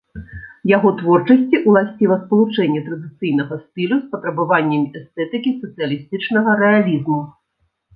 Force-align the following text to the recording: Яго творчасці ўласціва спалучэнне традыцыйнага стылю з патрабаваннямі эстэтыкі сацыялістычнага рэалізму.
Яго 0.69 0.89
творчасці 1.01 1.59
ўласціва 1.73 2.15
спалучэнне 2.23 2.81
традыцыйнага 2.87 3.53
стылю 3.63 3.95
з 4.03 4.17
патрабаваннямі 4.17 4.85
эстэтыкі 5.01 5.57
сацыялістычнага 5.63 6.61
рэалізму. 6.67 7.27